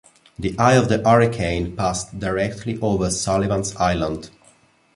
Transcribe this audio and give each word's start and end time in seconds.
The 0.39 0.57
eye 0.57 0.77
of 0.77 0.89
the 0.89 0.97
hurricane 0.97 1.75
passed 1.75 2.19
directly 2.19 2.79
over 2.81 3.11
Sullivan's 3.11 3.75
Island. 3.75 4.31